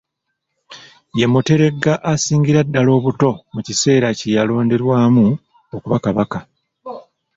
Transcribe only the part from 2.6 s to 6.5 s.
ddala obuto mu kiseera kye yalonderwamu okuba Kabaka.